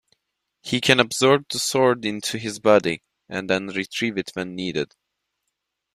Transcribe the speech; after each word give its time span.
He 0.63 0.81
can 0.81 0.99
absorb 0.99 1.45
the 1.51 1.59
sword 1.59 2.05
into 2.05 2.39
his 2.39 2.57
body, 2.59 3.03
and 3.29 3.47
retrieve 3.51 4.17
it 4.17 4.31
when 4.33 4.55
needed. 4.55 4.95